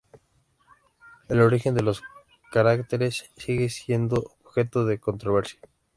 [1.29, 2.01] El origen de los
[2.51, 5.59] caracteres sigue siendo objeto de controversia.